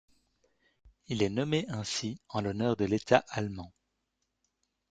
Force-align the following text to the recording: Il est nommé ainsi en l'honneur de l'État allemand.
Il 1.09 1.21
est 1.21 1.29
nommé 1.29 1.67
ainsi 1.69 2.19
en 2.29 2.41
l'honneur 2.41 2.75
de 2.75 2.85
l'État 2.85 3.23
allemand. 3.29 3.71